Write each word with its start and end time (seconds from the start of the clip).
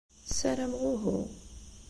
Ssarameɣ 0.27 0.81
uhu. 0.93 1.17